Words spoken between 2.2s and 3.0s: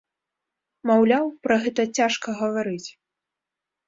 гаварыць.